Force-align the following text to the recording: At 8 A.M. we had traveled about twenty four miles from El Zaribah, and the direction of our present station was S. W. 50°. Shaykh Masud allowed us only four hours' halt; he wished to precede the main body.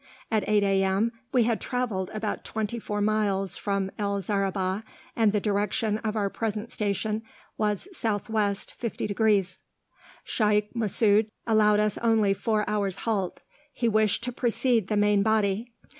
At 0.31 0.43
8 0.49 0.63
A.M. 0.63 1.11
we 1.31 1.43
had 1.43 1.61
traveled 1.61 2.09
about 2.11 2.43
twenty 2.43 2.79
four 2.79 3.01
miles 3.01 3.55
from 3.55 3.91
El 3.99 4.19
Zaribah, 4.19 4.81
and 5.15 5.31
the 5.31 5.39
direction 5.39 5.99
of 5.99 6.15
our 6.15 6.27
present 6.27 6.71
station 6.71 7.21
was 7.55 7.87
S. 7.91 8.01
W. 8.01 8.33
50°. 8.45 9.59
Shaykh 10.23 10.73
Masud 10.75 11.29
allowed 11.45 11.79
us 11.79 11.99
only 11.99 12.33
four 12.33 12.67
hours' 12.67 12.97
halt; 13.05 13.41
he 13.71 13.87
wished 13.87 14.23
to 14.23 14.31
precede 14.31 14.87
the 14.87 14.97
main 14.97 15.21
body. 15.21 15.71